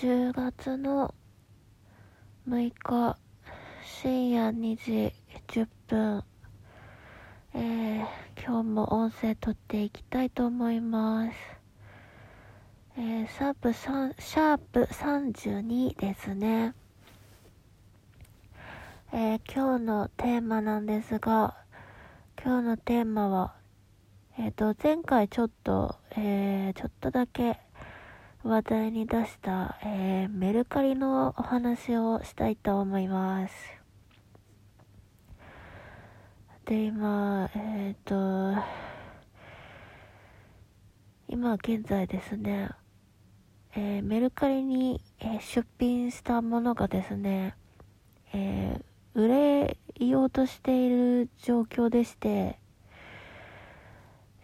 [0.00, 1.12] 10月の
[2.48, 3.18] 6日
[3.82, 5.12] 深夜2時
[5.48, 6.24] 10分、
[7.52, 8.06] えー、
[8.40, 11.32] 今日も音声撮っていきたいと思います。
[12.96, 16.74] えー、シャープ3、シャープ32ですね。
[19.12, 21.56] えー、今日のテーマなんですが、
[22.40, 23.56] 今日のテーマは、
[24.38, 27.58] えっ、と、前回ちょっと、えちょっとだけ
[28.44, 33.54] 話題に出した、えー、メルカリのお話をしたいと思います。
[36.64, 38.62] で、今、えっ、ー、と、
[41.26, 42.70] 今現在ですね、
[43.74, 47.56] えー、メルカリに、え出品したものがですね、
[48.32, 48.80] え
[49.14, 52.60] 売れようとしている状況でして、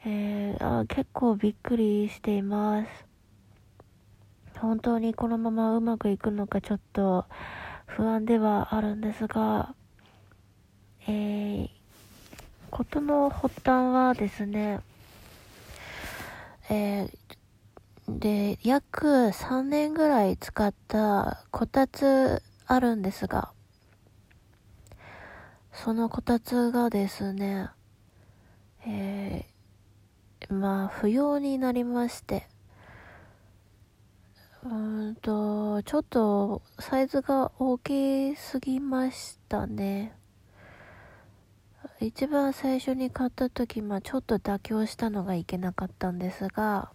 [0.04, 3.13] えあ結構びっくりしています。
[4.58, 7.27] 本当にこのままうまくいくのかちょっと
[7.86, 9.74] 不安ではあるんですが、
[11.06, 11.69] えー、
[12.70, 14.80] ことの発端はですね、
[16.70, 17.08] えー、
[18.08, 23.52] で、約3年ぐらい使ったこたつあるんですが、
[25.72, 27.69] そのこたつがですね、
[28.86, 32.47] えー、まあ、不要になりまして、
[34.64, 34.68] う
[35.10, 40.16] んと、ちょっとサイズが大きすぎましたね。
[42.00, 46.90] 一番最初に買った時、まあちょっと妥協したのがいけなかったんですが、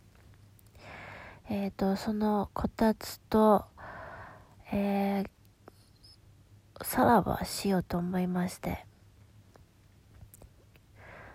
[1.47, 3.65] えっ、ー、と、そのこたつと、
[4.71, 8.83] えー、さらばしようと思いまして。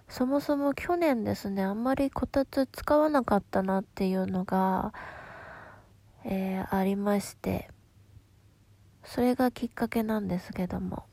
[0.08, 4.92] そもそも去年ですね、あんまりこたつ使わなかったなっていうのが、
[6.24, 7.68] えー、ありまして、
[9.04, 11.04] それがきっかけなんですけども、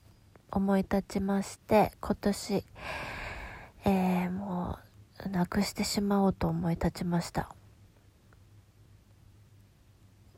[0.52, 2.64] 思い立ちまして、今年、
[3.86, 4.78] えー、も
[5.26, 7.54] う、なくしてしまおうと思い立ちました。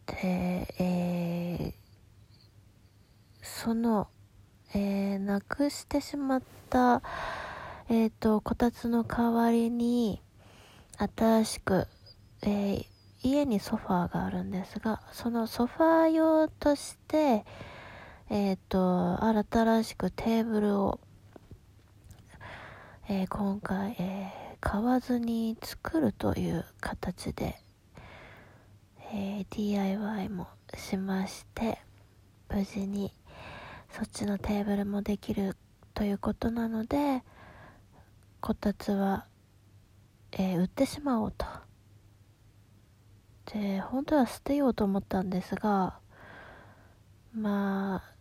[0.07, 1.73] で、えー、
[3.41, 4.07] その、
[4.73, 7.01] えー、なくしてしまった、
[7.89, 10.21] えっ、ー、と、こたつの代わりに、
[10.97, 11.87] 新しく、
[12.41, 12.85] えー、
[13.23, 17.45] 家にソファーがあるんですが、そのソファー用として、
[18.29, 20.99] えっ、ー、と、新しくテーブルを、
[23.07, 27.59] えー、今回、えー、買わずに作るという形で、
[29.15, 31.79] え DIY もしまして、
[32.49, 33.13] 無事に
[33.89, 35.55] そっちのテーブルもできる
[35.93, 37.23] ということなので、
[38.41, 39.27] こたつは、
[40.31, 41.45] え売ってしまおうと。
[43.51, 45.99] で、本当は捨てようと思ったんですが、
[47.33, 48.13] まあ、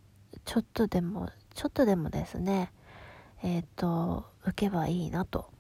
[0.45, 2.73] ちょっとでも、ちょっとでもですね、
[3.43, 5.51] えっ、ー、と、浮けばいいなと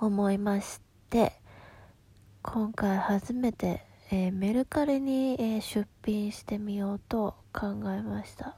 [0.00, 0.80] 思いまし
[1.10, 1.40] て、
[2.42, 8.56] 今回初めて、えー、メルカリに、えー、出品してみようと考えました。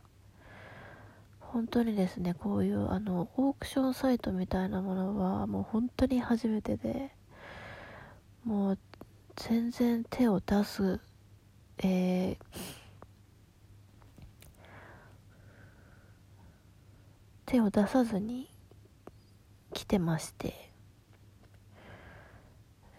[1.41, 7.13] 本当にですね、こういうあの、オークションサイトみたいなものはもう本当に初めてで、
[8.45, 8.79] もう
[9.49, 11.01] 全然手を出す、
[11.79, 12.37] えー、
[17.47, 18.51] 手を出さずに
[19.73, 20.71] 来てまして、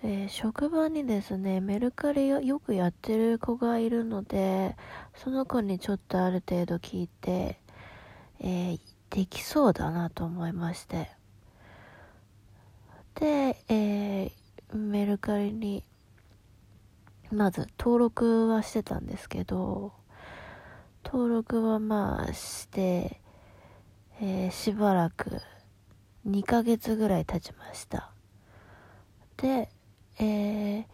[0.01, 4.75] えー、職場にですね、メルカリよくやってる子がいるので、
[5.15, 7.59] その子にちょっとある程度聞いて、
[8.39, 8.79] えー、
[9.11, 11.11] できそうだなと思いまして。
[13.13, 15.83] で、えー、メルカリに
[17.31, 19.93] まず登録はしてたんですけど、
[21.03, 23.21] 登録はまあして、
[24.21, 25.41] えー、しばらく
[26.27, 28.11] 2ヶ月ぐらい経ちました。
[29.37, 29.69] で、
[30.19, 30.85] えー、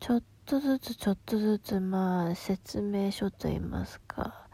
[0.00, 4.48] ちょっとずつちょっとずつまあ説明書といいますか、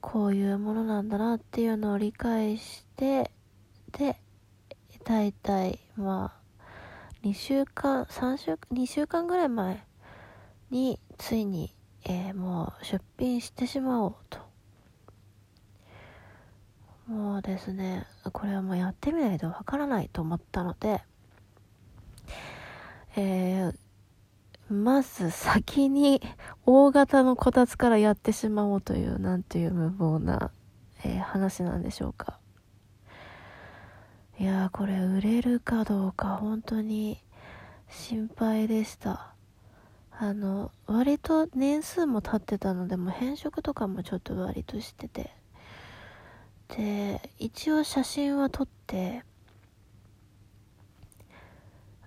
[0.00, 3.30] こういうものなんだなっていうのを理解して、
[3.92, 4.20] で、
[5.04, 6.43] 大体まあ
[7.24, 9.82] 2週間、3週、2週間ぐらい前
[10.70, 11.74] に、ついに、
[12.04, 14.40] えー、もう出品してしまおうと。
[17.06, 21.02] もうですね、これはもうやってみないとわからないと思ったので、
[23.16, 23.74] えー、
[24.68, 26.20] まず先に
[26.66, 30.50] 大型のこたつからやってしまおうという、なんていう無謀な、
[31.02, 32.38] えー、話なんでしょうか。
[34.38, 37.22] いやこれ売れるかどうか本当に
[37.88, 39.34] 心配でした。
[40.16, 45.30] あの割と年数も経ってたのでも変色とかもちょっと割としてて
[46.68, 49.24] で一応写真は撮って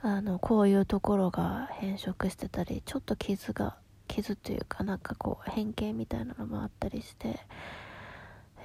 [0.02, 3.76] あのこういうところが変色してたりちょっと傷が
[4.08, 7.40] 傷というかなんかこう変形みたいなのもあったりして、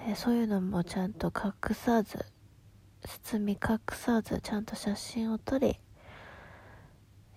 [0.07, 2.25] え、そういうのもちゃんと隠さず
[3.03, 5.79] 包み隠さずちゃんと写真を撮り、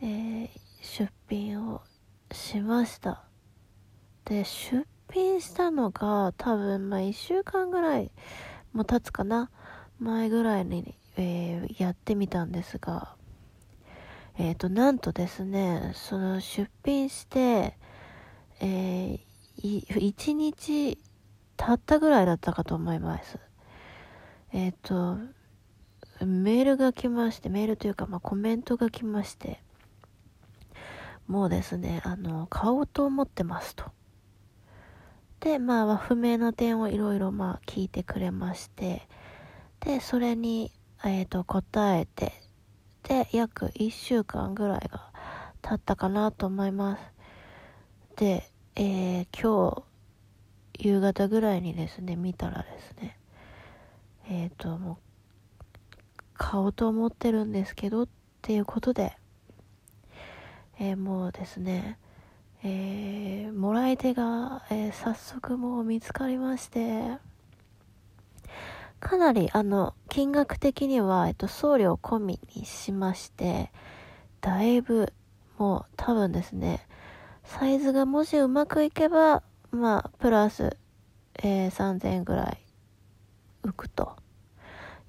[0.01, 0.49] えー、
[0.81, 1.81] 出品を
[2.31, 3.23] しました。
[4.25, 8.11] で出品したのが多分まあ1週間ぐらい
[8.73, 9.49] も経つかな。
[9.99, 13.15] 前ぐらいに、えー、やってみたんですが
[14.37, 17.77] えっ、ー、となんとですねその出品して
[18.61, 20.97] えー、1日
[21.57, 23.37] 経ったぐらいだったかと思います。
[24.53, 25.17] えっ、ー、と
[26.21, 29.61] メールが来ましてメールというかまあコメントが来まして
[31.27, 33.85] もうですね、あの、買おうと思ってますと。
[35.39, 39.07] で、まあ、不明な点をいろいろまあ聞いてくれまして、
[39.79, 40.71] で、それに、
[41.03, 42.33] えっ、ー、と、答えて、
[43.03, 45.11] で、約1週間ぐらいが
[45.61, 47.01] 経ったかなと思います。
[48.17, 49.83] で、えー、今
[50.79, 53.17] 日、夕方ぐらいにですね、見たらですね、
[54.27, 54.97] えっ、ー、と、もう、
[56.37, 58.07] 買おうと思ってるんですけど、っ
[58.41, 59.17] ていうことで、
[60.79, 61.97] えー、もうですね、
[62.63, 67.17] えー、もらい手が、えー、早速もう見つかりまして、
[68.99, 73.71] かなり、あの、金額的には、えっと、送料込みにしまして、
[74.41, 75.13] だいぶ、
[75.57, 76.87] もう多分ですね、
[77.43, 80.77] サイズがもしうまくいけば、まあ、プラス、
[81.43, 82.57] えー、3000円ぐらい
[83.63, 84.24] 浮くと。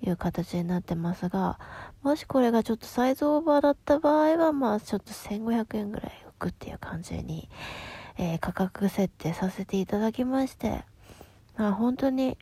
[0.02, 1.58] いう形になってますが、
[2.02, 7.48] もしこれがちょっとサイズオーバーだった場合は、まあちょっと1500円ぐらい浮くっていう感じに、
[8.18, 10.84] えー、価格設定させていただきまして、
[11.56, 12.36] まあ本当に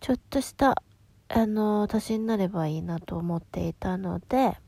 [0.00, 0.82] ちょっとした、
[1.28, 4.58] あのー、足しになればいいなと思っていたので、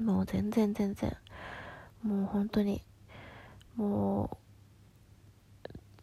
[0.00, 1.16] もう全然全然、
[2.02, 2.82] もう本当に、
[3.76, 4.36] もう、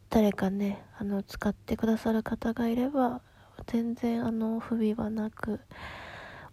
[0.09, 3.21] 誰かね、あの、使ってくださる方がいれば、
[3.71, 5.61] 全然あの不備はなく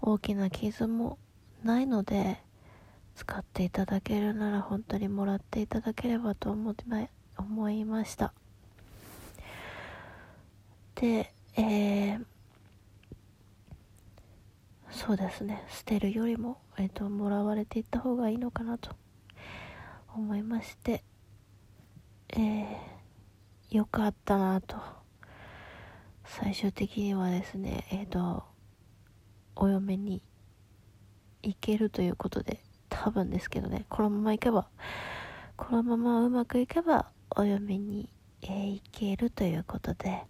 [0.01, 1.19] 大きな傷も
[1.65, 2.39] ないので
[3.17, 6.77] 使っていただけるなら本当にもらっていただければと思
[7.37, 8.33] 思いました。
[10.95, 12.25] でえー、
[14.91, 15.65] そうですね。
[15.71, 18.95] 捨てるよりも、えーともらわれていった方がいいのかなと
[20.15, 21.03] 思いまして
[22.31, 24.77] えー、よかったなと
[26.29, 28.45] 最終的にはですねえっ、ー、と
[29.57, 30.23] お嫁に
[31.43, 34.69] 行けるということで多分ですけどねこのまま行けば
[35.57, 38.09] このままうまくいけばお嫁に、
[38.43, 40.23] えー、行けるということで、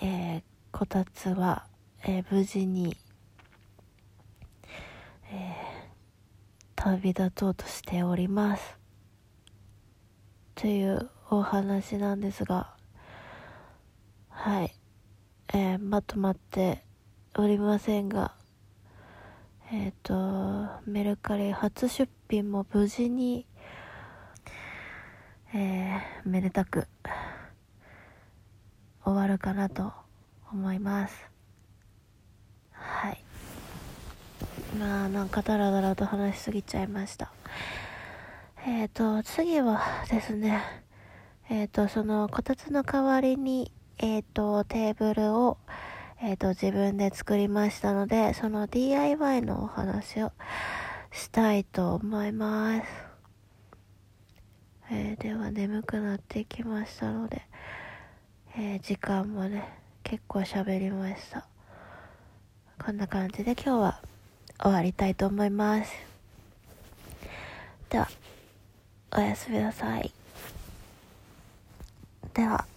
[0.00, 1.66] えー、こたつは、
[2.04, 2.96] えー、無事に、
[5.30, 5.54] え
[6.76, 8.76] 旅立とうとしております。
[10.54, 12.74] というお話なんですが
[14.44, 14.74] はい、
[15.54, 16.82] えー、まとまって
[17.36, 18.34] おりませんが、
[19.70, 23.46] えっ、ー、と、メルカリ初出品も無事に、
[25.54, 26.88] えー、めでたく
[29.04, 29.92] 終わるかなと
[30.50, 31.14] 思います。
[32.72, 33.22] はい。
[34.76, 37.32] まあ、なんかダラダラと話しすぎちゃいました。
[38.66, 39.80] えっ、ー、と、次は
[40.10, 40.64] ですね、
[41.48, 43.70] えっ、ー、と、その、こたつの代わりに、
[44.02, 45.58] えっ、ー、と、テーブルを、
[46.20, 50.32] えっ、ー、と、自分で作りましたので、その DIY のお話を
[51.12, 52.86] したいと思います。
[54.90, 57.42] えー、では眠くなってきましたので、
[58.58, 61.46] え時間もね、結構喋りました。
[62.84, 64.02] こんな感じで今日は
[64.60, 65.92] 終わりたいと思います。
[67.88, 68.08] では、
[69.16, 70.12] おやすみなさい。
[72.34, 72.71] では。